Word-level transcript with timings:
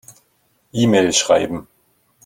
E-Mail 0.73 1.13
schreiben. 1.13 1.67